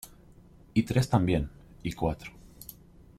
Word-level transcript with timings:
y 0.73 0.81
tres 0.81 1.07
también, 1.09 1.51
y 1.83 1.91
cuatro... 1.91 2.31